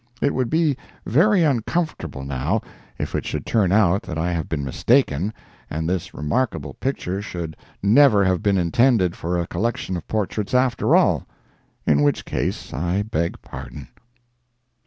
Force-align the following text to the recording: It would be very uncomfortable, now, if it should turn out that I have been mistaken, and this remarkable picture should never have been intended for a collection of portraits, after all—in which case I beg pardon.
It 0.19 0.33
would 0.33 0.49
be 0.49 0.75
very 1.05 1.43
uncomfortable, 1.43 2.23
now, 2.23 2.61
if 2.97 3.13
it 3.13 3.23
should 3.23 3.45
turn 3.45 3.71
out 3.71 4.01
that 4.01 4.17
I 4.17 4.31
have 4.33 4.49
been 4.49 4.63
mistaken, 4.65 5.31
and 5.69 5.87
this 5.87 6.11
remarkable 6.11 6.73
picture 6.73 7.21
should 7.21 7.55
never 7.83 8.25
have 8.25 8.41
been 8.41 8.57
intended 8.57 9.15
for 9.15 9.37
a 9.37 9.45
collection 9.45 9.95
of 9.95 10.07
portraits, 10.07 10.55
after 10.55 10.95
all—in 10.95 12.01
which 12.01 12.25
case 12.25 12.73
I 12.73 13.03
beg 13.03 13.43
pardon. 13.43 13.89